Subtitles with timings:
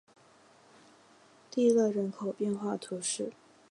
[1.51, 3.31] 蒂勒人口变化图示